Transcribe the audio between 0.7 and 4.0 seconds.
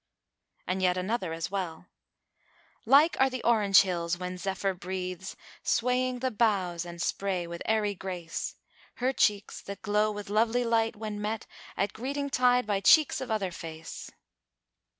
yet another as well, "Like are the Orange